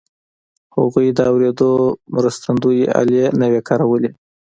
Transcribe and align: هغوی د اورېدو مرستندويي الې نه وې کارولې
هغوی 0.75 1.07
د 1.17 1.19
اورېدو 1.31 1.71
مرستندويي 2.15 2.85
الې 2.99 3.23
نه 3.39 3.47
وې 3.51 3.61
کارولې 3.69 4.09